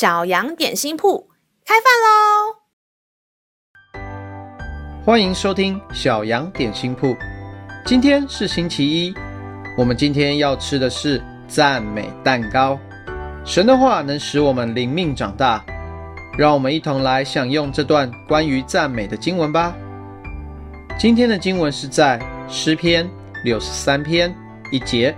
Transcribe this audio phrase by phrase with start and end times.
[0.00, 1.28] 小羊点心铺
[1.62, 1.92] 开饭
[3.92, 4.00] 喽！
[5.04, 7.14] 欢迎收听小羊点心铺。
[7.84, 9.14] 今天是星期一，
[9.76, 12.78] 我们今天要吃的是赞美蛋糕。
[13.44, 15.62] 神的话能使我们灵命长大，
[16.38, 19.76] 让我们一同来享用这段关于赞美的经文吧。
[20.98, 23.06] 今天的经文是在诗篇
[23.44, 24.34] 六十三篇
[24.72, 25.14] 一节：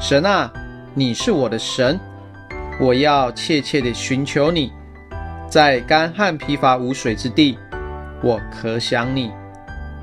[0.00, 0.52] 神啊，
[0.94, 1.96] 你是我的神。
[2.80, 4.72] 我要切切地寻求你，
[5.50, 7.58] 在干旱疲乏无水之地，
[8.22, 9.32] 我可想你，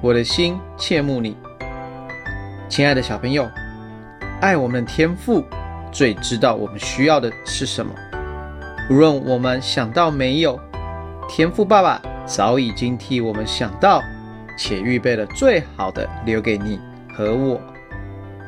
[0.01, 1.37] 我的心切慕你。
[2.67, 3.49] 亲爱的小朋友，
[4.41, 5.41] 爱我们的天父
[5.89, 7.93] 最知道我们需要的是什么。
[8.89, 10.59] 无论我们想到没有，
[11.29, 14.01] 天父爸爸早已经替我们想到，
[14.57, 16.77] 且预备了最好的留给你
[17.15, 17.57] 和我。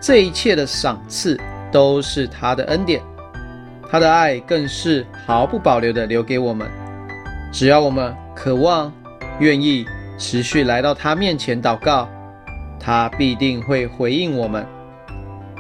[0.02, 1.40] 这一切的赏赐
[1.72, 3.02] 都是他的恩典。
[3.90, 6.68] 他的爱更是毫不保留地留给我们，
[7.52, 8.92] 只要我们渴望、
[9.40, 9.86] 愿意
[10.18, 12.10] 持续来到他面前祷告，
[12.80, 14.66] 他必定会回应我们。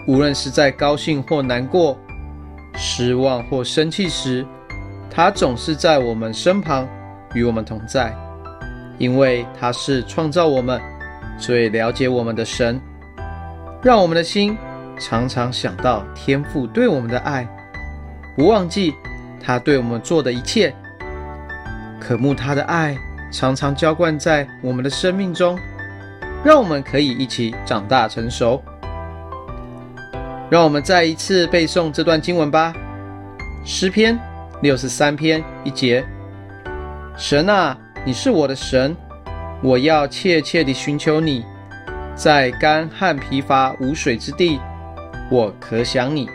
[0.07, 1.97] 无论是在高兴或难过、
[2.75, 4.45] 失望或生气时，
[5.09, 6.87] 他总是在我们身旁，
[7.33, 8.13] 与我们同在，
[8.97, 10.81] 因为他是创造我们、
[11.39, 12.79] 最了解我们的神。
[13.81, 14.57] 让我们的心
[14.99, 17.47] 常常想到天父对我们的爱。
[18.37, 18.93] 不忘记
[19.43, 20.71] 他对我们做的一切，
[21.99, 22.95] 渴慕他的爱
[23.31, 25.57] 常常浇灌在我们的生命中，
[26.45, 28.61] 让我们可以一起长大成熟。
[30.51, 32.71] 让我们再一次背诵这段经文吧，
[33.67, 34.15] 《诗篇》
[34.61, 36.05] 六十三篇一节：
[37.17, 38.95] 神啊，你是我的神，
[39.63, 41.43] 我要切切地寻求你，
[42.13, 44.59] 在干旱疲乏无水之地，
[45.31, 46.29] 我可想你。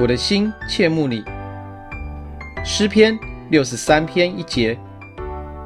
[0.00, 1.24] 我的心切慕你，
[2.64, 3.16] 诗篇
[3.50, 4.76] 六十三篇一节：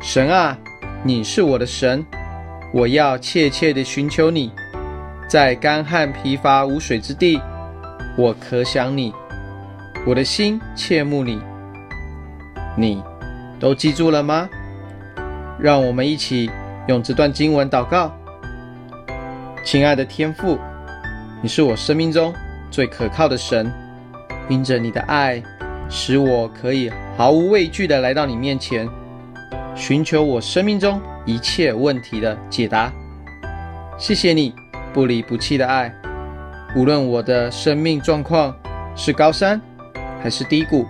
[0.00, 0.56] 神啊，
[1.02, 2.04] 你是我的神，
[2.75, 4.52] 我要切切地寻求你，
[5.26, 7.41] 在干旱疲乏无水之地，
[8.19, 9.14] 我可想你。
[10.06, 11.41] 我的心切慕你，
[12.76, 13.02] 你
[13.58, 14.47] 都记住了吗？
[15.58, 16.50] 让我们一起
[16.86, 18.14] 用这段经文祷告。
[19.64, 20.58] 亲爱的天父，
[21.42, 22.34] 你是我生命中
[22.70, 23.72] 最可靠的神。
[24.48, 25.42] 因着你的爱，
[25.91, 28.88] 使我可以毫无畏惧地来到你面前，
[29.75, 32.92] 寻求我生命中一切问题的解答。
[33.98, 34.54] 谢谢你
[34.92, 35.92] 不离不弃的爱，
[36.75, 38.54] 无论我的生命状况
[38.97, 39.60] 是高山
[40.22, 40.87] 还是低谷，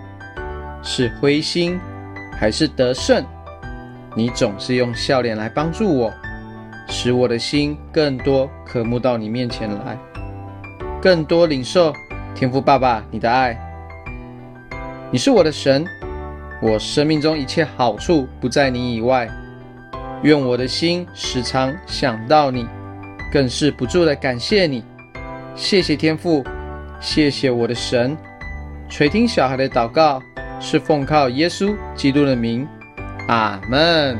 [0.81, 1.79] 是灰心
[2.39, 3.25] 还是得胜，
[4.15, 6.13] 你总是用笑脸来帮助我，
[6.87, 9.97] 使我的心更多渴慕到你面前来，
[11.01, 11.93] 更多领受。
[12.39, 13.53] 天父爸爸，你的爱，
[15.11, 15.85] 你是我的神，
[16.61, 19.27] 我生命中一切好处不在你以外。
[20.23, 22.65] 愿我的心时常想到你，
[23.29, 24.81] 更是不住的感谢你。
[25.53, 26.41] 谢谢天父，
[27.01, 28.17] 谢谢我的神，
[28.87, 30.21] 垂听小孩的祷告，
[30.61, 32.65] 是奉靠耶稣基督的名，
[33.27, 34.17] 阿门。